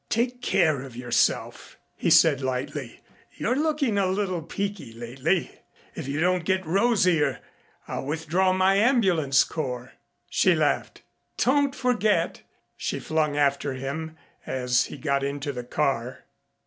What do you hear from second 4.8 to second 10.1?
lately. If you don't get rosier I'll withdraw my ambulance corps."